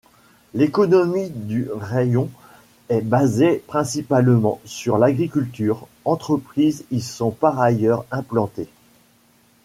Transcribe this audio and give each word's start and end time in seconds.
L'économie 0.55 1.29
du 1.29 1.69
raïon 1.71 2.27
est 2.89 3.01
basée 3.03 3.63
principalement 3.67 4.59
sur 4.65 4.97
l'agriculture, 4.97 5.87
entreprises 6.05 6.85
y 6.89 7.01
sont 7.01 7.29
par 7.29 7.59
ailleurs 7.59 8.05
implantées. 8.09 8.69